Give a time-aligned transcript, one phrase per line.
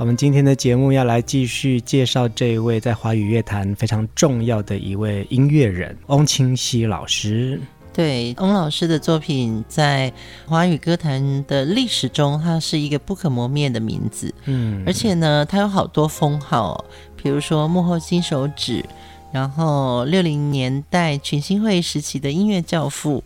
[0.00, 7.60] 我们今天的节目要来继续介绍这一位在华语乐坛非常重要的一位音乐人——翁清溪老师。
[7.92, 10.10] 对，翁老师的作品在
[10.46, 14.32] 华语歌坛的历史中，他是一个不可磨灭的名字。
[14.46, 16.82] 嗯，而且呢，他有好多封号，
[17.22, 18.82] 比如说幕后金手指，
[19.30, 23.22] 然后六零年代群星会时期的音乐教父。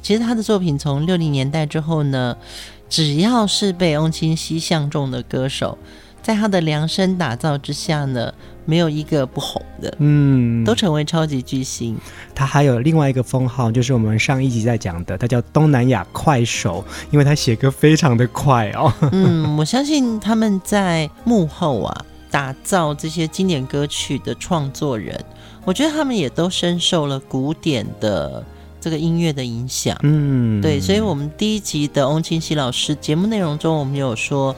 [0.00, 2.36] 其实他的作品从六零年代之后呢，
[2.88, 5.76] 只要是被翁清溪相中的歌手，
[6.24, 8.32] 在他的量身打造之下呢，
[8.64, 11.98] 没有一个不红的，嗯，都成为超级巨星。
[12.34, 18.90] 他还有另外一个封号，就是我们上一集在讲的，他叫东南亚快手，因为他写歌非常的快哦。
[19.12, 25.22] 嗯，我相信他们在幕后啊，打造这些经典歌曲的创作人，
[25.66, 28.42] 我觉得他们也都深受了古典的。
[28.80, 34.54] 这个音乐的影响，嗯，对，所以，我们第一集的翁清溪老师节目内容中，我们有说。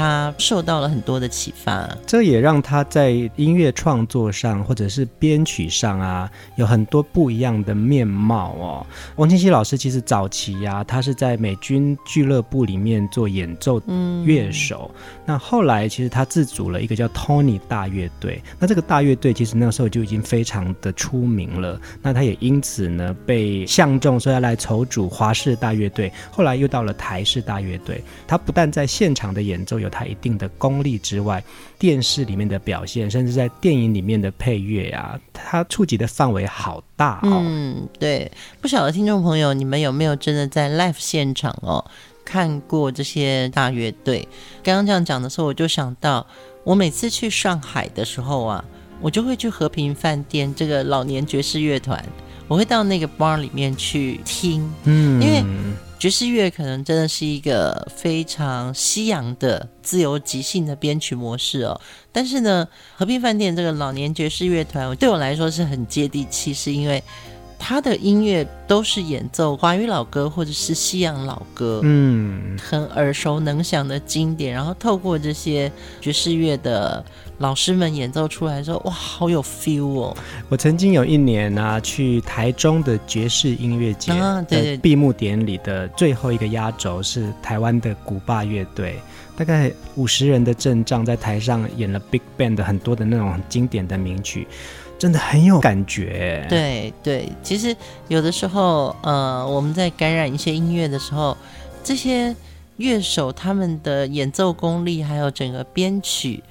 [0.00, 8.86] 他受到了很多的启发，这也让他在音乐创作上或者是编曲上啊，有很多不一样的面貌哦。
[9.16, 13.78] 王清溪老师其实早期呀、啊，他是在美军俱乐部里面做演奏
[14.24, 31.42] 乐手，嗯、那后来其实他自组了一个叫 Tony 大乐队，那这个大乐队其实那时候就已经非常的出名了，那他也因此呢被相中，说要来筹组华氏大乐队，后来又到了台式大乐队，他不但在现场的演奏有他一定的功力之外，
[31.78, 37.42] 电视里面的表现，甚至在电影里面的配乐啊，它触及的范围好大哦。
[37.44, 38.30] 嗯，对，
[38.60, 41.84] 不晓得听众朋友，你们有没有真的在 live 现场哦
[42.24, 44.26] 看过这些大乐队？
[44.62, 46.26] 刚刚这样讲的时候，我就想到，
[46.64, 48.64] 我每次去上海的时候啊，
[49.00, 52.02] 我就会去和平饭店这个老年爵士乐团，
[52.46, 55.44] 我会到那个 bar 里面去听，嗯，因为。
[56.00, 61.78] 爵士乐可能真的是一个非常西洋的自由即兴的编曲模式哦，
[62.10, 62.66] 但是呢，
[62.96, 67.04] 和平饭店这个老年爵士乐团对我来说是很接地气，是因为
[67.58, 77.04] 他的音乐都是演奏华语老歌或者是西洋老歌，嗯，很耳熟能详的经典，然后透过这些爵士乐的。
[77.40, 80.16] 老师们演奏出来之后，哇，好有 feel 哦！
[80.50, 89.00] 我曾经有一年啊，去台中的爵士音乐节，啊，对，闭幕典礼的最后一个压轴是台湾的古巴乐队，
[89.38, 94.46] 大概五十人的阵仗，在台上演了 Big Band 的很多的那种很经典的名曲，
[94.98, 96.44] 真的很有感觉。
[96.46, 97.74] 对对，其实
[98.08, 101.34] 有的时候，呃，我们在感染一些音乐的时候，
[101.82, 102.36] 这些
[102.76, 106.42] 乐手他们的演奏功力，还有整个编曲。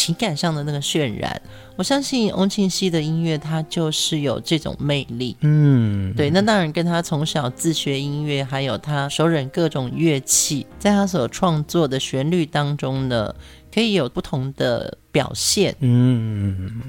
[0.00, 1.42] 情感上的那个渲染，
[1.76, 5.36] 我相信翁清溪的音乐，它就是有这种魅力。
[5.42, 6.30] 嗯，对。
[6.30, 13.34] 那当然跟他从小自学音乐，还有他手忍各种乐器，在他所创作的旋律当中呢，
[13.70, 15.76] 可以有不同的表现。
[15.80, 16.80] 嗯，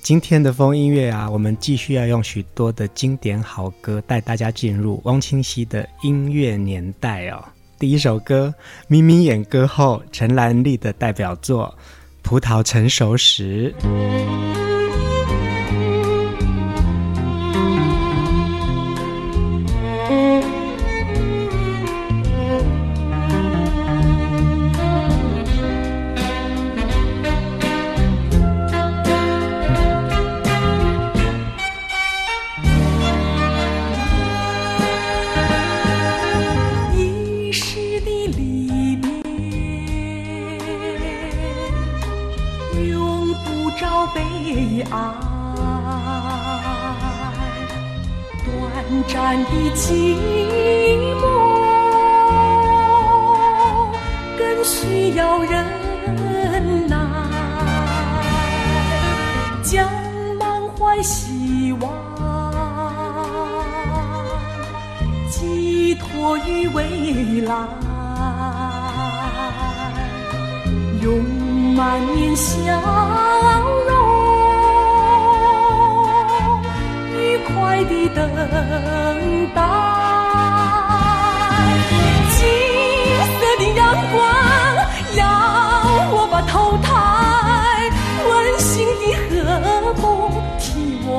[0.00, 7.44] 今天的风音乐啊，我们继续要用许多的经典好歌带大家进入翁清溪的音乐年代哦。
[7.78, 8.54] 第一首歌，
[8.88, 11.74] 眯眯眼歌后陈兰丽的代表作。
[12.22, 13.74] 葡萄成熟时。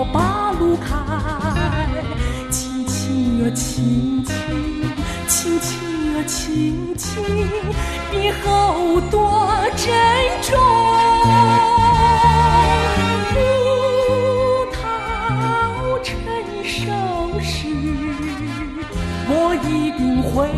[0.04, 0.92] 我把路开。
[2.52, 4.26] 轻轻，轻
[5.26, 7.24] 轻，轻轻，
[8.12, 9.48] 别后多
[9.78, 9.88] 珍
[10.42, 10.60] 重。
[13.30, 13.34] 葡
[14.74, 14.76] 萄
[16.04, 16.12] 成
[16.66, 16.82] 熟
[17.40, 17.68] 时，
[19.30, 20.50] 我一定回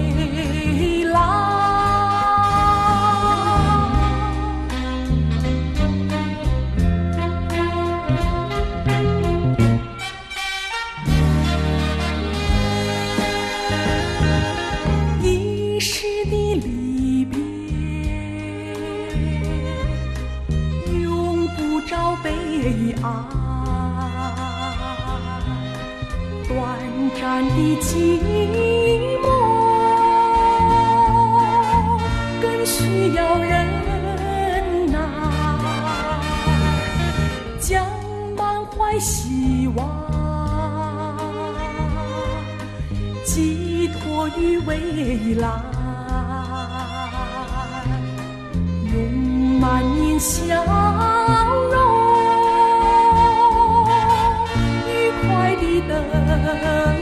[27.56, 27.88] 的寂
[29.22, 29.25] 寞
[32.42, 33.52] 更需要忍
[34.92, 35.00] 耐，
[37.60, 37.88] 将
[38.36, 39.88] 满怀希望
[43.24, 45.48] 寄托于未来，
[48.94, 48.96] 用
[49.62, 50.36] 满面笑
[51.72, 51.74] 容
[54.90, 54.90] 愉
[55.25, 56.95] 快地等。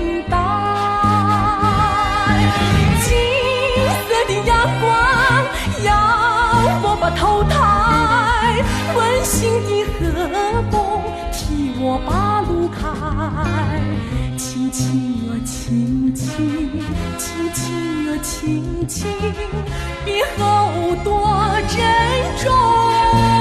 [7.13, 8.63] 把头抬，
[8.95, 9.49] 温馨
[10.01, 11.01] 的和风
[11.31, 12.81] 替我把路开，
[14.37, 16.81] 轻轻啊轻轻，
[17.17, 19.07] 轻轻啊轻轻，
[20.03, 21.11] 别后多
[21.67, 21.77] 珍
[22.43, 23.32] 重。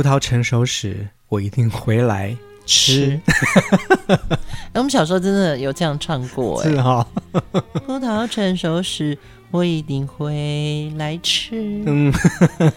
[0.00, 3.20] 葡萄成熟时，我一定回来吃。
[4.08, 7.06] 哎，我们小时候真的有这样唱过，哎，是哈。
[7.84, 9.18] 葡萄成熟时，
[9.50, 11.82] 我一定回来吃。
[11.84, 12.10] 嗯，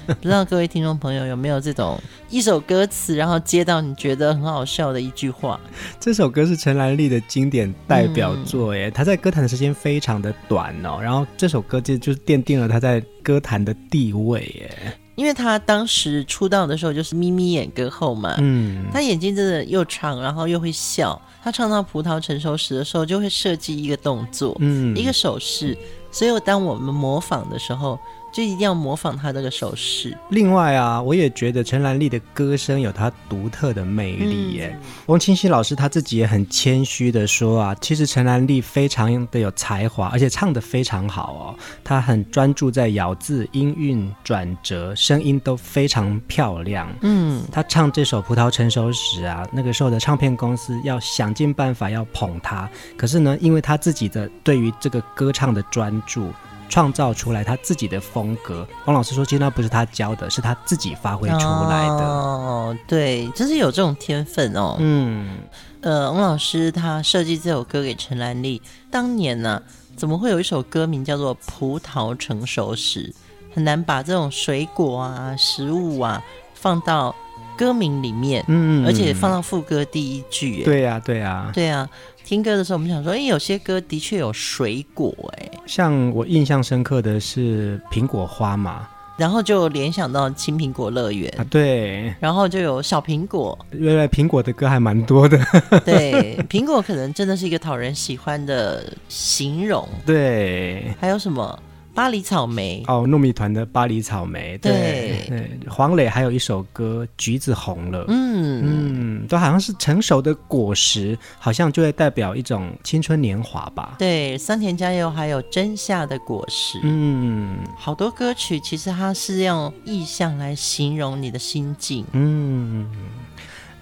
[0.05, 1.97] 不知道各位听众朋友有没有这种
[2.29, 5.57] 一首歌词，然后接到你觉得很好笑的一句话？
[6.01, 14.93] 这首歌是陈兰丽的经典代表作，哎，她在歌坛的时间非常的短哦，然后这首歌就就奠定了她在歌坛的地位，哎。
[15.15, 21.19] 因为他当时出道的时候就是眯眯眼歌后嘛，嗯，他眼睛真的又长，然后又会笑。
[21.43, 25.77] 他唱到葡萄成熟时的时候，就会设计一个动作，嗯，一个手势。
[26.11, 27.99] 所以当我们模仿的时候，
[28.33, 30.17] 就一定要模仿他这个手势。
[30.31, 34.75] 另外啊，我也觉得陈兰丽的歌声有她独特的魅力耶。
[34.75, 41.55] 嗯、翁清溪老师他自己也很谦虚的说啊，其实陈兰丽非常的有才华，而且唱的非常好哦。
[41.83, 46.91] 她很专注在咬字、音韵、转折，声音都非常漂亮。
[47.01, 56.31] 嗯，她唱这首《葡萄成熟时》啊，那个时候的唱片公司要想尽办法要捧她，可是呢，因为她自己的对于这个歌唱的专注。
[56.73, 58.67] 创造出来他自己的风格。
[58.85, 62.03] 王老师说，其实那不是他教的，是他自己发挥出来的。
[62.03, 64.77] 哦，对，就是有这种天分哦。
[64.79, 65.37] 嗯，
[65.81, 69.61] 呃，王老师他设计这首歌给陈兰丽，当年呢、啊，
[69.95, 73.13] 怎么会有一首歌名叫做《葡萄成熟时》？
[73.53, 76.23] 很难把这种水果啊、食物啊
[76.55, 77.15] 放到
[77.55, 78.43] 歌名里面。
[78.47, 80.63] 嗯，而且放到副歌第一句。
[80.63, 81.87] 对呀、啊，对呀、啊，对呀。
[82.33, 91.31] 听歌的时候，我们想说，哎，有些歌的确有水果，哎，像我印象深刻的是苹果花嘛，然后就联想到青苹果乐园。
[91.37, 95.37] 啊，对，然后就有小苹果，原来苹果的歌还蛮多的，
[95.85, 101.59] 对， 苹果可能真的是一个讨人喜欢的形容，对，还有什么？
[101.93, 113.95] 巴黎草莓哦，糯米团的巴黎草莓，对，黄磊还有一首歌《橘子红了》，嗯嗯，都好像是成熟的果实，好像就会代表一种青春年华吧。
[113.99, 122.89] 对，桑田佳祐还有真夏的果实，嗯，好多歌曲其实它是用意象来形容你的心境，嗯。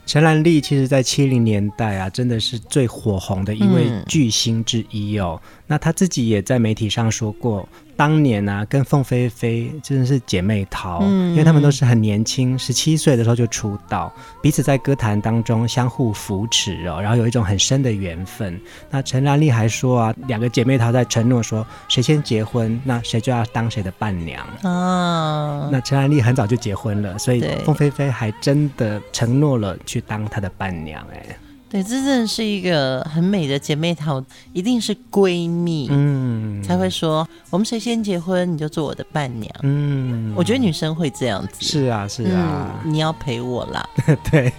[0.03, 5.39] 陈兰丽其实，在七零年代啊，真的是最火红的一位巨星之一哦。
[5.41, 7.69] 嗯、那她自己也在媒体上说过。
[8.01, 18.59] 当年啊，跟凤飞飞真的是姐妹淘，嗯，因为他们都是很年轻，十七岁的时候就出道，彼此在歌坛当中相互扶持哦，然后有一种很深的缘分。
[18.89, 25.69] 那陈兰丽还说啊，两个姐妹淘在承诺说，谁先结婚，那谁就要当谁的伴娘啊。
[25.71, 31.23] 那陈兰丽很早就结婚了，所以凤飞飞还真的承诺了去当她的伴娘，哎。
[31.71, 43.89] 对，这真的是一个很美的姐妹淘，一定是闺蜜，嗯，才会说我们谁先结婚，你就做我的伴娘，嗯，我觉得女生会这样子，是啊，是啊，嗯、你要陪我啦，
[44.29, 44.51] 对，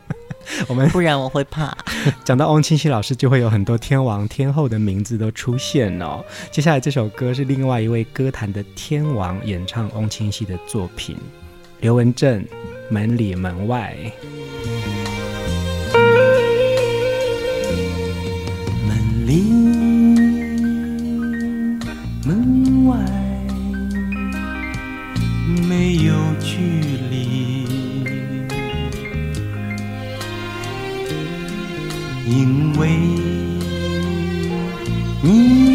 [0.68, 1.74] 我们不然我会怕。
[2.24, 6.22] 讲到翁清溪老师，就会有很多天王天后的名字都出现哦。
[6.50, 11.16] 接下来这首歌是另外一位歌坛的天王演唱翁清溪的作品，
[11.80, 12.42] 刘文正
[12.90, 13.96] 《门里门外》。
[19.32, 19.36] 你
[22.26, 22.98] 门外
[25.68, 26.56] 没有距
[27.08, 27.64] 离，
[32.26, 32.90] 因为
[35.22, 35.69] 你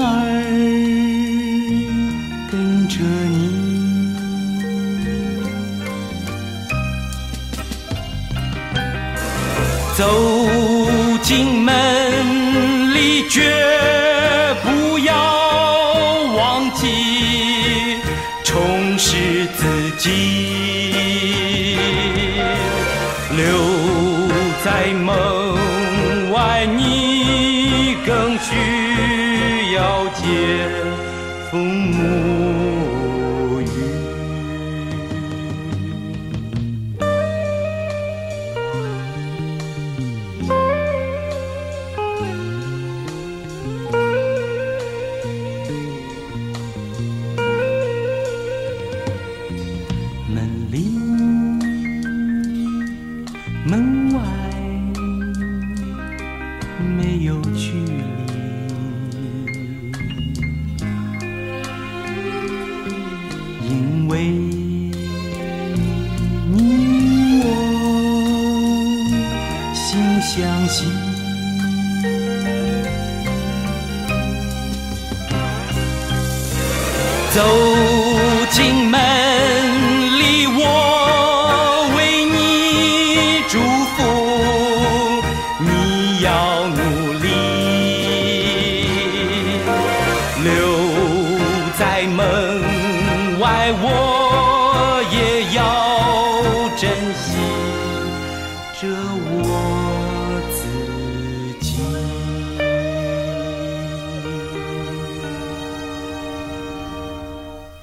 [0.00, 0.42] 儿
[2.50, 4.14] 跟着你
[9.96, 10.04] 走
[11.22, 13.40] 进门里绝
[14.62, 15.14] 不要
[16.36, 17.98] 忘记
[18.44, 20.41] 充实自己。
[77.34, 77.40] 走
[78.50, 79.11] 进门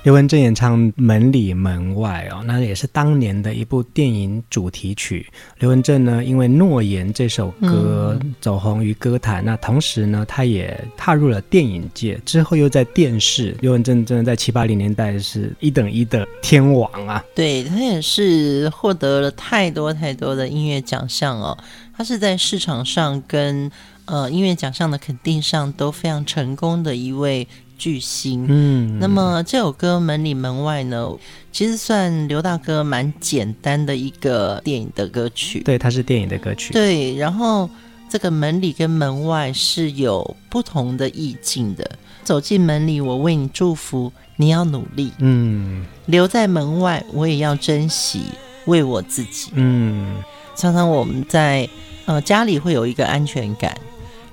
[0.09, 5.31] 刘文正演唱《门里门外》哦，那也是当年的一部电影主题曲。
[5.59, 13.55] 刘文正呢，因为《诺言》这首歌走红于歌坛，嗯、那同时呢，他也踏入了电影界，之后又在电视。
[13.61, 17.23] 刘文正真的在七八零年代是一等一的天王啊！
[17.35, 21.55] 对，他也是获得了太多太多的音乐奖项哦。
[21.95, 23.71] 他是在市场上跟
[24.05, 27.47] 呃音乐奖项的肯定上都非常成功的一位。
[27.79, 31.09] 巨星，嗯，那么这首歌《门里门外》呢，
[31.51, 35.61] 其实算刘大哥蛮简单的一个电影的歌曲。
[35.63, 36.73] 对，它是电影的歌曲。
[36.73, 37.69] 对，然后
[38.09, 41.89] 这个门里跟门外是有不同的意境的。
[42.23, 45.11] 走进门里，我为你祝福，你要努力。
[45.19, 48.21] 嗯，留在门外，我也要珍惜，
[48.65, 49.49] 为我自己。
[49.53, 50.15] 嗯，
[50.55, 51.67] 常常我们在
[52.05, 53.75] 呃家里会有一个安全感。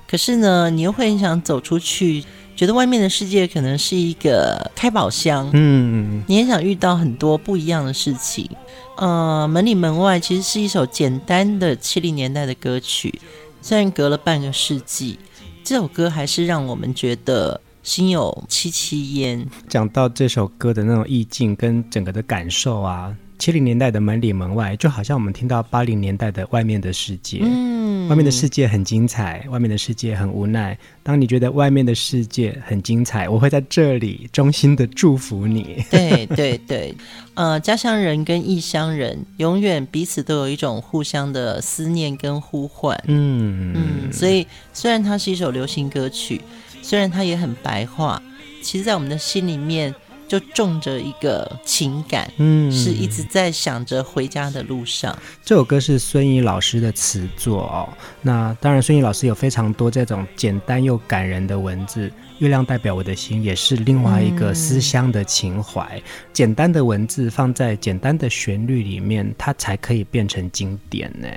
[0.07, 2.23] 可是呢，你又会很想走出去，
[2.57, 5.47] 觉得外面的世界可能是一个开宝箱。
[5.53, 8.49] 嗯，你也想遇到很多不一样的事情。
[8.95, 13.21] 呃，门里门外其实是一首简单的七零年代的歌曲，
[13.61, 15.19] 虽然隔了半个世纪，
[15.63, 19.47] 这首歌还是让我们觉得心有戚戚焉。
[19.69, 23.15] 讲到这首歌的那种意境跟整个的感受啊。
[23.39, 27.39] 七零年代的门里门外，就好像我们听到八零年代的外面的世界。
[27.43, 30.77] 嗯，外面的世界很精彩，外面的世界很无奈。
[31.03, 35.85] 当你觉得外面的世界很精彩，我会在这里衷心的祝福你。
[35.89, 36.95] 对对对，
[37.35, 42.99] 呃，家乡人跟异乡人永远彼此都有一种互相的思念跟呼唤。
[43.07, 46.41] 嗯嗯，所以虽然它是一首流行歌曲，
[46.81, 48.21] 虽然它也很白话，
[48.63, 49.93] 其实在我们的心里面。
[50.27, 55.17] 就种着一个情感，嗯，是一直在想着回家的路上。
[55.43, 57.87] 这首歌是孙怡老师的词作哦。
[58.21, 65.81] 那当然，孙怡老师有非常多这种简单又感人的文字，《月亮代表我的心》也是另外一个思乡的情怀。
[65.95, 66.03] 嗯、
[66.33, 71.27] 简单的文字放在简单的旋律里面，它才可以变成经典呢。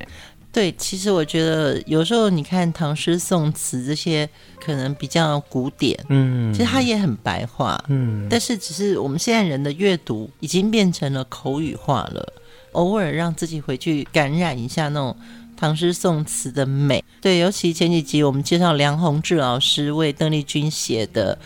[0.53, 4.29] 对，其实我觉得有时候你看唐诗宋词这些
[4.61, 12.33] 可能比较古典，嗯，其实它也很白话，嗯，但是只是我们现在人的阅读已经变成了口语化了，
[12.73, 15.17] 偶尔让自己回去感染一下那种
[15.57, 17.05] 唐诗宋词的美。
[17.21, 21.37] 对，尤其前几集我们介绍梁鸿志老师为邓丽君写的《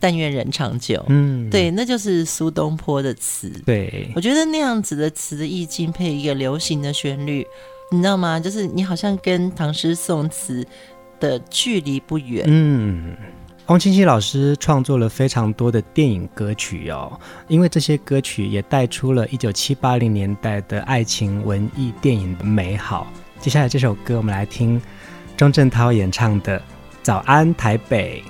[0.00, 3.48] 但愿人长久》，嗯，对，那就是苏东坡的词。
[3.64, 7.46] 对，我觉得那样子的词的意境配一个流行的旋律。
[7.92, 8.40] 你知道吗？
[8.40, 10.66] 就是你好像跟唐诗宋词
[11.20, 12.42] 的距离不远。
[12.48, 13.14] 嗯，
[13.66, 23.06] 黄清溪老师创作了非常多的电影歌曲哦，因为这些歌曲也带出了一九七八零年代的爱情文艺电影的美好。
[23.38, 24.80] 接下来这首歌，我们来听
[25.36, 26.58] 钟镇涛演唱的
[27.02, 28.24] 《早安台北》。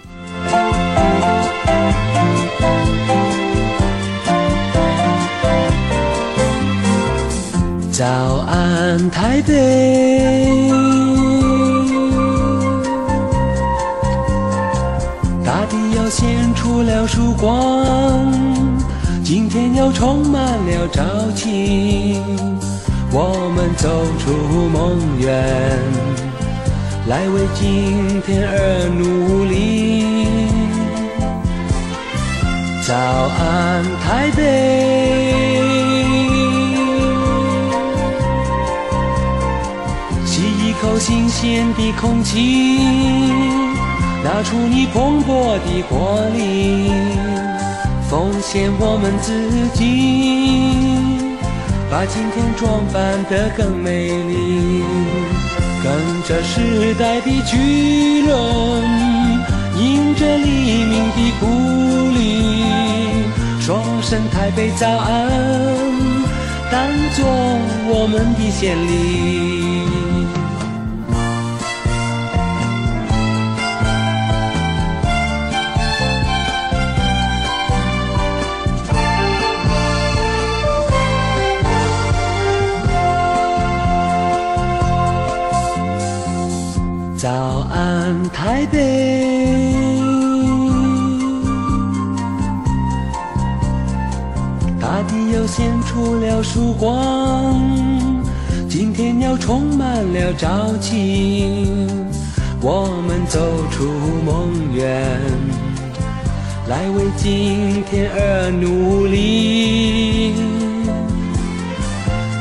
[8.02, 8.08] 早
[8.48, 10.68] 安，台北，
[15.44, 18.26] 大地又显出了曙光，
[19.22, 21.04] 今天又充满了朝
[21.36, 22.20] 气。
[23.12, 24.32] 我们走出
[24.76, 25.78] 梦园，
[27.06, 30.26] 来为今天而努力。
[32.84, 35.51] 早安，台北。
[40.98, 42.78] 新鲜的空气，
[44.22, 46.90] 拿出你蓬勃的活力，
[48.08, 49.32] 奉献我们自
[49.76, 49.80] 己，
[51.90, 54.84] 把今天装扮得更美丽。
[55.82, 58.32] 跟着时代的巨轮，
[59.76, 61.46] 迎着黎明的鼓
[62.16, 62.20] 励，
[63.60, 65.28] 说声台北早安，
[66.70, 67.26] 当作
[67.88, 68.92] 我们的先例。
[88.62, 89.74] 台北，
[94.80, 97.60] 大地又现出了曙光，
[98.68, 101.66] 今天又充满了朝气。
[102.60, 103.40] 我们走
[103.72, 103.90] 出
[104.24, 105.10] 梦园，
[106.68, 110.34] 来为今天而努力。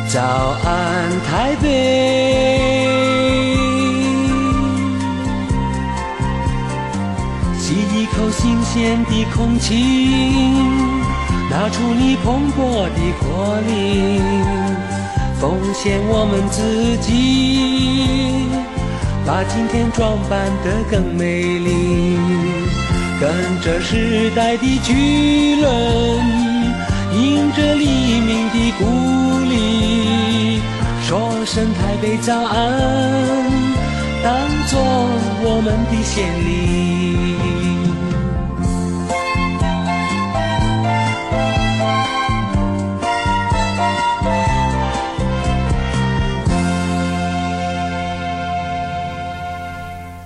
[0.07, 0.21] 早
[0.63, 2.40] 安，台北。
[8.73, 9.75] 鲜的空气，
[11.49, 14.21] 拿出你蓬勃的活力，
[15.41, 18.47] 奉献我们自己，
[19.25, 22.17] 把今天装扮得更美丽。
[23.19, 23.29] 跟
[23.61, 25.67] 着时代的巨轮，
[27.11, 27.85] 迎着黎
[28.21, 28.85] 明的鼓
[29.49, 30.61] 励，
[31.03, 32.55] 说声台北早安，
[34.23, 34.31] 当
[34.69, 34.79] 作
[35.43, 37.60] 我们的先例。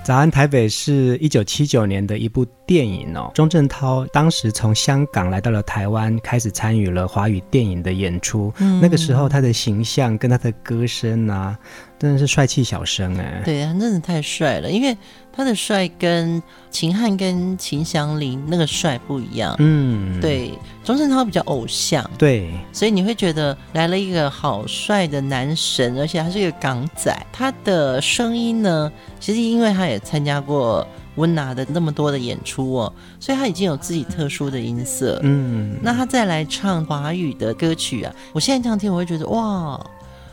[0.06, 3.28] 早安，台北是一九七九年的一部电影哦。
[3.34, 8.52] 钟镇涛当时从香港来到了台湾，开始参与了华语电影的演出。
[8.58, 11.58] 嗯，那个时候他的形象跟他的歌声啊，
[11.98, 14.96] 真的是帅气小生哎，对，他真的太帅了，因为
[15.32, 20.52] 他的帅跟秦汉跟秦祥林那个帅不一样，嗯，对，
[20.84, 39.80] 钟镇涛比较偶像，对，所以你会觉得来了一个好帅的男神，而且他是一个港仔，他的声音呢，其实因为他也参加过温拿的那么多的演出哦，所以他已经有自己特殊的音色，嗯，那他再来唱华语的歌曲啊，我现在这样听，我会觉得哇。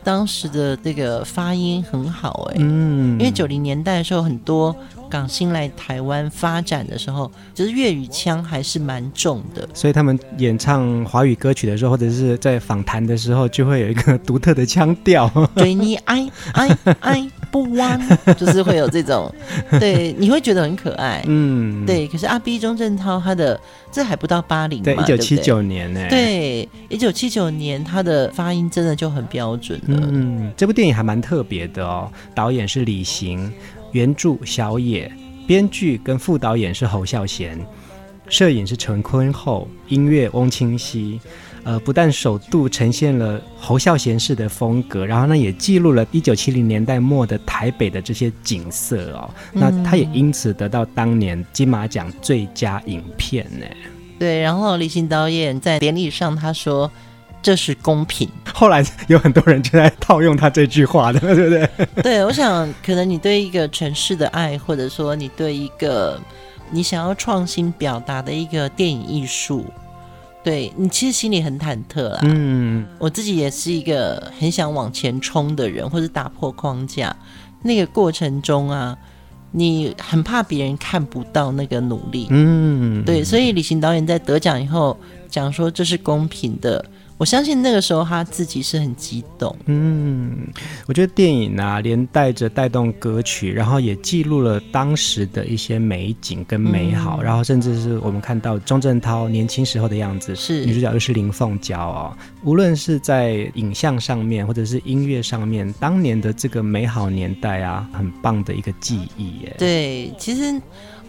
[0.03, 4.75] 当时的这个发音很好哎、欸，嗯，因为九零年代的时候，很多
[5.13, 15.29] 港星来台湾发展的时候，就是粤语腔还是蛮重的，所以他们演唱华语歌曲的时候，或者是在访谈的时候，就会有一个独特的腔调。
[15.53, 18.01] 对你爱爱爱不完，
[18.35, 19.31] 就是会有这种，
[19.79, 22.07] 对，你会觉得很可爱，嗯，对。
[22.07, 23.59] 可是阿 B 钟镇涛他的
[23.91, 29.99] 这还不到八零，对，一九七九年呢、欸，对，一九七九年他的发音真的就很标准了。
[30.11, 33.51] 嗯，这部电影还蛮特别的哦，导演是李行，
[33.93, 35.09] 原著小野，
[35.47, 37.57] 编剧跟副导演是侯孝贤，
[38.27, 41.19] 摄影是陈坤厚，音乐翁清溪。
[41.63, 49.29] 呃，不但首度呈现了侯孝贤式的风格，然后呢，也记录了一九七零年代末的台北的这些景色哦。
[49.53, 53.65] 嗯、那他也因此得到当年金马奖最佳影片呢。
[54.19, 56.91] 对，然后李行导演在典礼上他说。
[57.43, 58.27] 这是公平。
[58.53, 61.69] 后来有很多人就在套用他这句话的， 对不对？
[62.01, 66.19] 对，我想可能你对一个城市的爱，或者说你对一个
[66.71, 69.65] 你想要创新表达的一个电影艺术，
[70.41, 72.19] 对你其实心里很忐忑啦。
[72.23, 77.13] 嗯，我自己也是一个很想往前冲的人，或者打破框架。
[77.61, 78.97] 那个过程中啊，
[79.51, 82.27] 你很怕别人看不到那个努力。
[82.29, 84.97] 嗯，对，所以李行导演在得奖以后
[85.29, 86.85] 讲说这是公平的。
[87.23, 89.55] 我相信那个时候他自己是很激动。
[89.67, 90.45] 嗯，
[90.87, 102.13] 我觉得电影啊，连带着带动歌曲，然后也记录了当时的一些美景跟美好，嗯、然后甚至是我们看到钟镇涛年轻时候的样子，是女主角又是林凤娇哦。
[102.43, 109.55] 无论是在影像上面，或者是音乐上面，当年的这个美好年代啊，很棒的一个记忆耶。
[109.57, 110.51] 对，其实，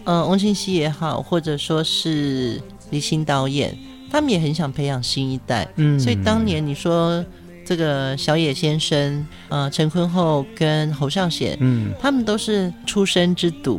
[0.05, 3.77] 嗯、呃，翁清溪也好，或者说是李行导演。
[4.15, 7.21] 他们也很想培养新一代，嗯，所以当年你说
[7.65, 13.77] 这个小野先生，呃，陈坤厚跟侯孝贤，嗯，他们都是出身之犊，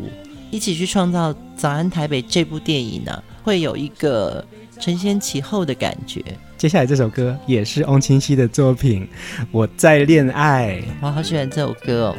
[0.50, 4.44] 一起去创造《早安台北》这部电影呢、啊，会有一个
[4.78, 6.22] 承先启后的感觉。
[6.58, 9.08] 接下来这首歌也是翁清溪的作品，
[9.50, 12.16] 《我在恋爱》，我好喜欢这首歌哦。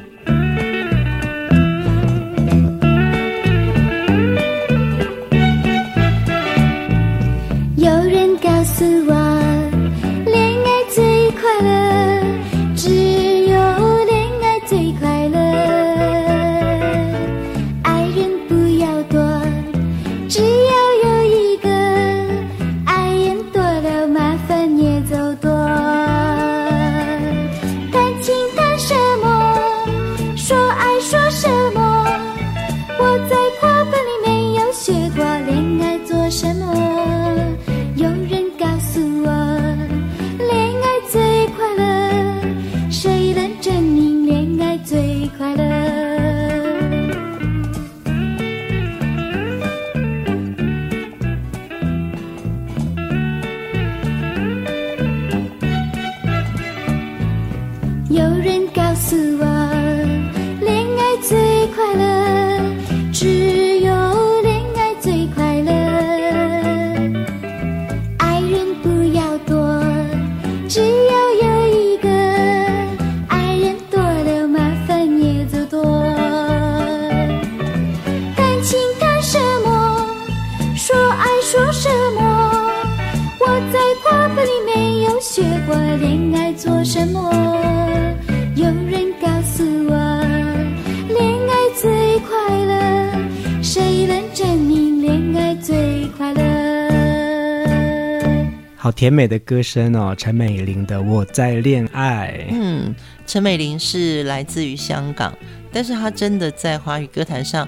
[98.92, 102.48] 甜美的歌声哦，陈美玲的《我在恋爱》。
[102.54, 102.94] 嗯，
[103.26, 105.34] 陈美玲是来自于香港，
[105.72, 107.68] 但是她真的在华语歌坛上，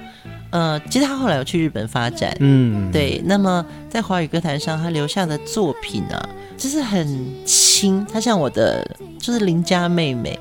[0.50, 2.36] 呃，其实她后来有去日本发展。
[2.40, 3.22] 嗯，对。
[3.26, 8.06] 那么在华语歌坛上，她留下的作品啊，就是很轻。
[8.12, 8.86] 她像我的，
[9.20, 10.40] 就是邻家妹妹，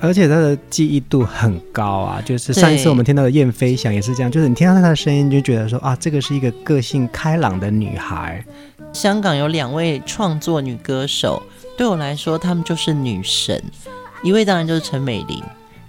[0.00, 2.22] 而且她的记忆度很高啊。
[2.24, 8.44] 就是上一次我们听到的《燕飞翔》也是这样，就是你听到她的声音，就觉得说啊，这个是一个个性开朗的女孩。
[8.92, 11.42] 香港有两位创作女歌手，
[11.76, 13.62] 对我来说，她们就是女神。
[14.22, 15.42] 一位当然就是陈美玲，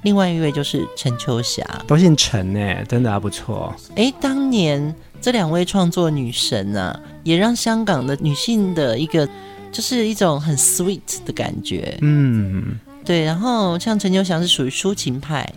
[0.04, 3.74] 另外一位就是陈秋霞，都姓陈哎，真的还不错。
[3.96, 9.28] 哎，当年这两位创作女神啊，也让香港的女性的一个
[9.72, 11.98] 就是一种很 sweet 的感觉。
[12.02, 13.24] 嗯，对。
[13.24, 15.48] 然后像陈秋祥是属于抒情派，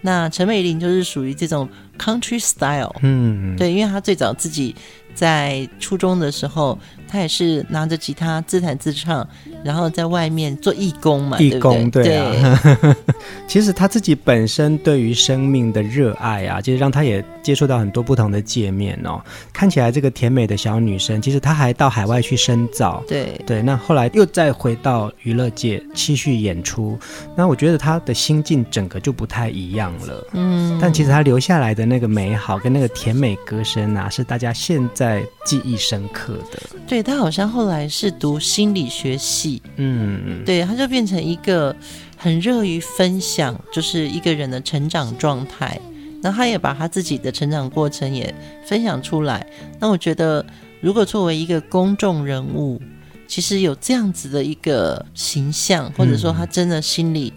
[0.00, 2.92] 那陈美玲就是属于这种 country style。
[3.02, 4.74] 嗯，对，因为她最早自己
[5.14, 6.78] 在初中的时候。
[7.08, 9.26] 她也是拿着吉他自弹自唱，
[9.66, 12.60] 然后在外面做义工嘛，义工对啊。
[13.46, 19.20] 其实他自己本身对于生命的热爱啊，其实让他也接触到很多不同的界面哦。
[19.52, 23.02] 看起来这个甜美的小女生，其实她还到海外去深造。
[23.06, 26.98] 对对，那后来又再回到娱乐界继续演出。
[27.36, 30.26] 那我觉得她的心境整个就不太一样了。
[30.32, 30.76] 嗯。
[30.80, 36.60] 但其实她留下来的那个美好跟那个甜美歌声啊，是大家现在记忆深刻的。
[36.88, 36.96] 对。
[36.96, 41.74] 对，他好像后来是读心理学系，嗯，对，他就变成一个
[42.16, 45.80] 很热于分享，就是一个人的成长状态。
[46.22, 49.46] 那他也把他自己的成长过程也分享出来。
[49.78, 50.44] 那我觉得，
[50.80, 52.80] 如果作为一个公众人物，
[53.28, 57.32] 其实有这样子的一个形象，或者说他真的心里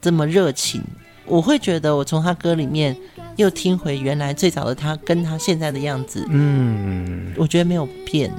[0.00, 2.96] 这么热情，嗯，我会觉得我从他歌里面。
[3.36, 8.30] 又听回原来最早的他跟他现在的样子，嗯，我觉得没有变。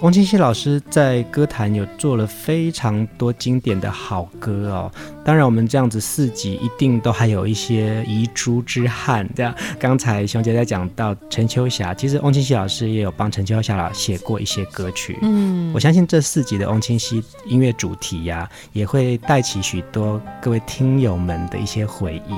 [0.00, 4.90] 翁清溪老师在歌坛有做了非常多经典的好歌哦。
[5.24, 9.28] 当然，我们这样子四集一定都还有一些遗珠之憾。
[9.36, 15.16] 这样，刚才熊姐在讲到陈秋霞，其实翁清溪老师也有帮陈秋霞老写过一些歌曲。
[15.22, 22.34] 嗯，我相信这四集的翁清溪音乐主题呀、啊，也会带起许多各位听友们的一些回忆。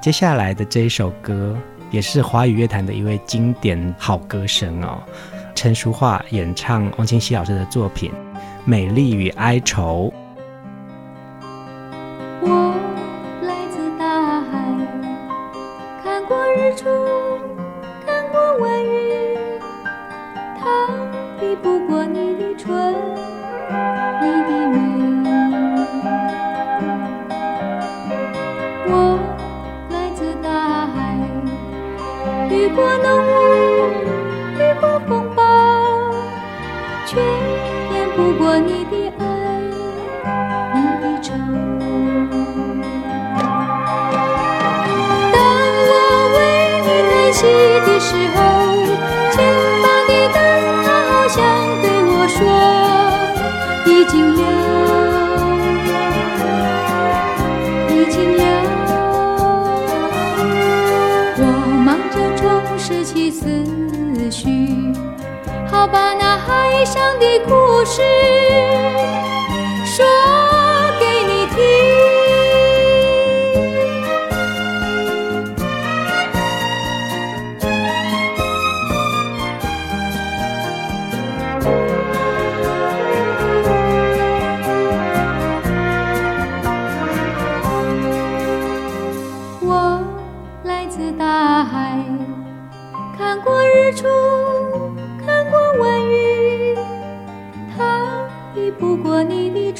[0.00, 1.54] 接下来的这一首歌，
[1.90, 5.02] 也是华语乐坛的一位经典好歌声哦，
[5.54, 8.10] 陈淑桦演唱翁清溪老师的作品
[8.64, 10.10] 《美丽与哀愁》。
[53.90, 54.40] 已经了，
[57.88, 58.42] 已经了。
[61.38, 61.42] 我
[61.84, 62.48] 忙着重。
[62.78, 63.44] 拾起思
[64.30, 64.48] 绪，
[65.70, 68.00] 好把那海上的故事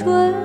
[0.01, 0.40] 春。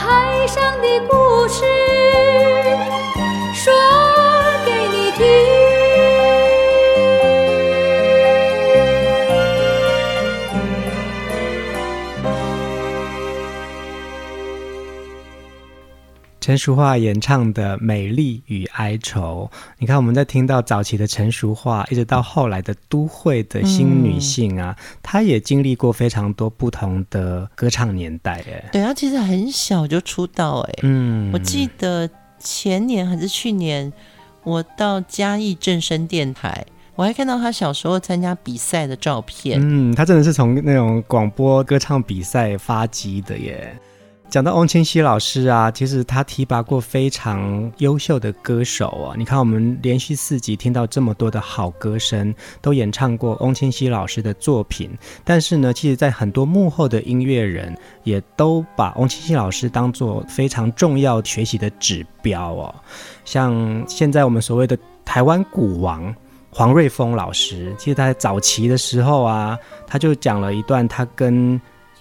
[0.00, 2.59] 海上的故事。
[16.50, 28.42] 陈淑桦演唱的《美丽与哀愁》，你看，我们在听到早期的陈淑桦，一直到后来的都会的新女性啊，嗯、她也经历过非常多不同的歌唱年代。
[28.50, 30.58] 哎，对，她其实很小就出道。
[30.58, 32.10] 哎，嗯，我记得
[32.40, 33.92] 前年还是去年，
[34.42, 39.60] 我到嘉义正声电台，我还看到她小时候参加比赛的照片。
[39.62, 43.72] 嗯，她真的是从那种广播歌唱比赛发迹的耶。
[44.30, 49.14] 讲到翁清溪老师啊，其实他提拔过非常优秀的歌手啊。
[49.18, 54.96] 你看，我们连续四集听到这么多的好歌声，都演唱过翁清溪老师的作品。
[55.24, 62.72] 但是呢，其实，在很多幕后的音乐人，也都把翁清溪老师当做非常重要学习的指标哦。
[63.24, 66.14] 像现在我们所谓的台湾鼓王
[66.52, 71.60] 黄瑞丰老师，其实他在早期的时候啊，他就讲了一段他跟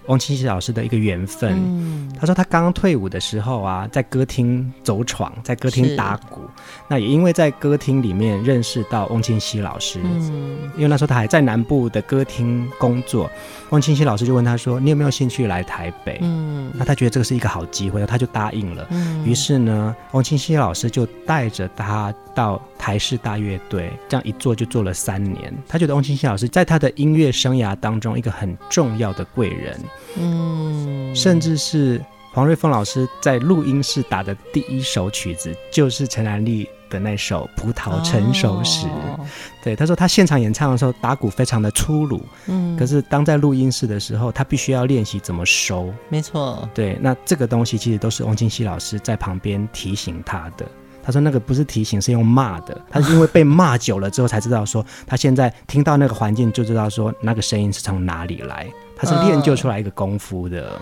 [0.09, 6.41] 翁清溪老师的一个缘分，嗯、他说他刚刚退伍的时候啊，在歌厅走闯，在歌厅打鼓，
[6.87, 13.29] 那也因为在歌厅里面认识到翁清溪老师，嗯，因为那时候他还在南部的歌厅工作，
[13.69, 18.87] 翁清溪老师就问他说：“你有没有兴趣来台北？”嗯，那他觉得这个是一个好机会，他就答应了。
[18.89, 25.53] 嗯，于是呢，翁清溪老师就带着他到台式大乐队，这样一做就做了三年。
[25.67, 29.79] 他觉得翁清溪老师在他的音乐生涯当中一个很重要的贵人。
[30.17, 38.85] 嗯，甚至是黄瑞丰老师在录音室打的第一首曲子，就是陈兰丽的那首《葡萄成熟时》。
[38.89, 39.25] 哦。
[39.63, 45.93] 对，他说他现场演唱的时候打鼓非常的粗鲁，嗯，可是当在录音室的时候，他必须要练习怎么收。
[46.07, 50.65] 没错，对，那这个东西其实都是翁清溪老师在旁边提醒他的。
[51.09, 52.81] 他说那个不是提醒，是用骂的。
[52.87, 58.71] 他是因为被骂久了之后才知道说，他现在听到那个环境就知道说那个声音是从哪里来。
[58.95, 60.79] 他是练就出来一个功夫的。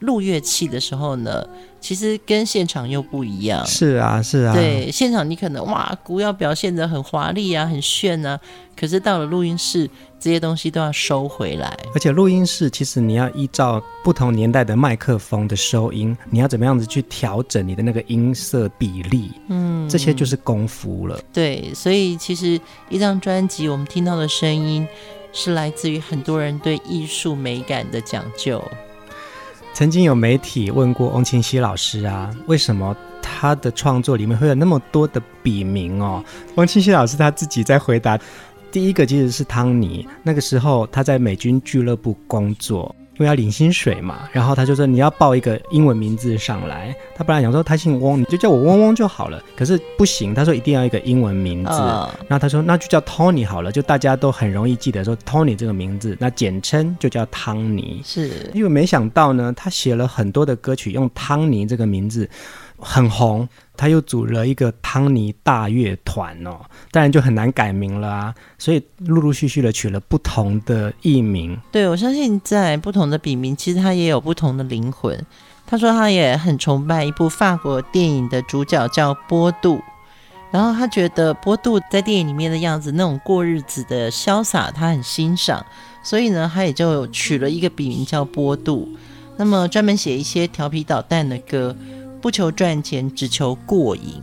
[0.00, 1.46] 录乐器的时候呢，
[1.80, 3.64] 其实跟现场又不一样。
[3.66, 4.52] 是啊，是啊。
[4.52, 8.38] 对，现场你可能哇，鼓要表现的很华丽啊，很炫啊。
[8.78, 9.88] 可是到了录音室，
[10.20, 11.74] 这些东西都要收回来。
[11.94, 21.18] 而且录音室其实你要依照不同年代的麦克风的收音，你要怎么样子去调整你的那个音色比例，嗯，这些就是功夫了。
[21.32, 24.86] 对，所以其实一张专辑我们听到的声音，
[25.32, 28.62] 是来自于很多人对艺术美感的讲究。
[29.76, 36.24] 曾经有媒体问过翁清溪老师啊，为什么他的创作里面会有那么多的笔名哦？
[36.54, 38.18] 翁清溪老师他自己在回答，
[38.72, 42.96] 第一个其实是汤尼，那个时候他在美军俱乐部工作。
[43.18, 46.94] 因为要领薪水嘛，然后他就说你要报一个英文名字上来。
[47.14, 49.42] 他本来想说他姓翁，你就叫我翁翁就好了。
[49.56, 51.70] 可是不行，他说一定要一个英文名字。
[51.70, 52.08] Uh.
[52.28, 56.14] 然后他说那就叫 Tony 好了，就大家都很容易记得说 Tony 这个名字。
[56.20, 58.02] 那简称就叫汤尼。
[58.04, 62.28] 是，因为没想到呢，他写了很多的歌曲用汤尼这个名字
[62.78, 63.48] 很红。
[63.78, 66.58] 他又组了一个汤尼大乐团哦，
[66.90, 71.54] 当然就很难改名了啊，所以陆陆续续的取了不同的艺名。
[71.70, 75.22] 对，我相信在不同的笔名，其实他也有不同的灵魂。
[75.66, 79.78] 他说他也很崇拜一部法国电影的主角叫波杜，
[80.50, 85.66] 然后他觉得波杜在电影里面的样子，那种过日子的潇洒，他很欣赏，
[86.02, 88.88] 所以呢，他也就取了一个笔名叫波杜，
[89.36, 91.76] 那么专门写一些调皮捣蛋的歌。
[92.20, 94.22] 不求赚钱，只求过瘾。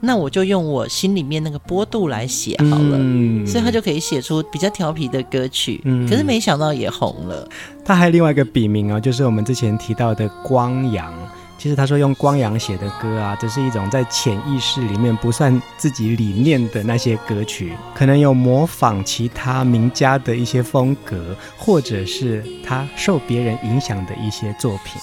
[0.00, 5.80] 那我就用我心里面那个波度来写好了，嗯，所以他就可以写出比较调皮的歌曲。
[5.84, 7.48] 嗯，可是没想到也红了。
[7.82, 11.12] 他还有另外一个笔名哦，就是我们之前提到的光阳。
[11.56, 25.00] 其实他说用光阳写的歌啊，这是一种在潜意识里面不算自己理念的那些歌曲，可能有模仿其他名家的一些风格，或者是他受别人影响的一些作品。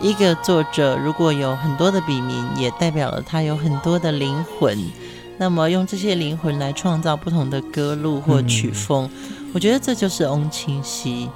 [0.00, 4.78] 一个作者如果有很多的笔名，也代表了他有很多的灵魂。
[5.38, 11.28] 那么用这些灵魂来创造不同的歌路或曲风，嗯、我觉得这就是翁清溪。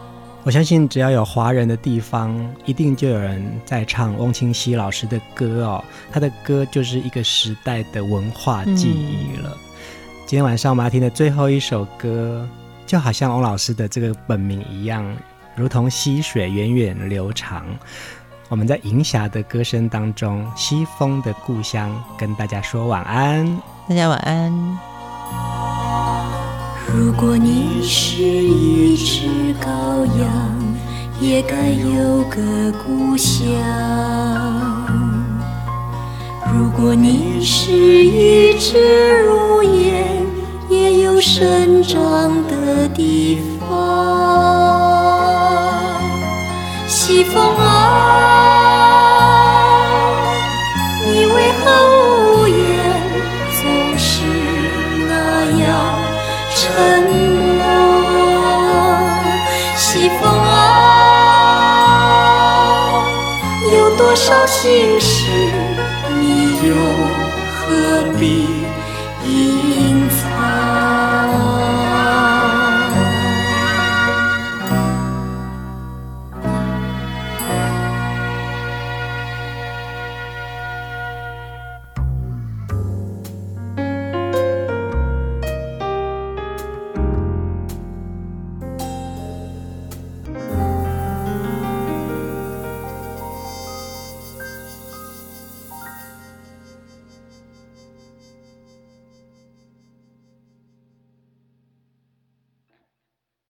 [0.42, 5.85] 我相信只要有华人的地方，一定就有人在唱翁清溪老师的歌哦。
[6.11, 9.51] 他的歌就是一个时代的文化记忆了。
[9.53, 9.59] 嗯、
[10.27, 12.49] 今天晚上我们要听的最后一首歌，
[12.87, 15.05] 就好像翁老师的这个本名一样，
[15.55, 17.66] 如同溪水源远流长。
[18.51, 23.47] 我们在银霞的歌声当中，西风的故乡，跟大家说晚安。
[23.89, 24.53] 大家晚安。
[26.93, 30.29] 如果你是一只羔羊，
[31.21, 33.47] 也该有个故乡。
[36.53, 40.27] 如果你是一只乳燕，
[40.69, 42.01] 也有生长
[42.49, 42.57] 的